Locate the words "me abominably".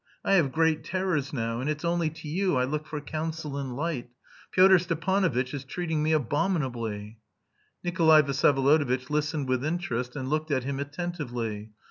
6.01-7.19